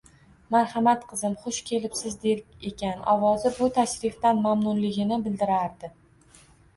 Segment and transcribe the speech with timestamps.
[0.53, 5.91] Marhamat qizim, xush kelibsiz,— der ekan, ovozi bu tashrifdan mamnunligini bildirardi.